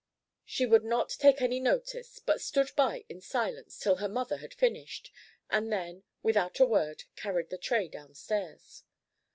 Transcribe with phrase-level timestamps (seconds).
[0.45, 4.51] She would not take any notice, but stood by in silence till her mother had
[4.55, 5.11] finished,
[5.47, 8.81] and then, without a word, carried the tray downstairs.